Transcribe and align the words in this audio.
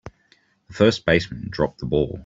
The 0.67 0.73
first 0.73 1.05
baseman 1.05 1.49
dropped 1.51 1.77
the 1.77 1.85
ball. 1.85 2.17